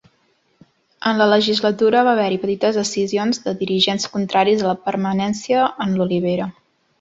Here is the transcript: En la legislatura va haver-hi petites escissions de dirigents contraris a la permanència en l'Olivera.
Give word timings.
En 1.09 1.19
la 1.21 1.27
legislatura 1.33 2.01
va 2.07 2.15
haver-hi 2.17 2.39
petites 2.45 2.79
escissions 2.85 3.43
de 3.45 3.53
dirigents 3.61 4.09
contraris 4.17 4.65
a 4.65 4.69
la 4.71 4.75
permanència 4.89 5.69
en 5.87 5.95
l'Olivera. 6.01 6.51